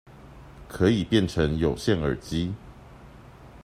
[0.67, 2.55] 可以變成有線耳機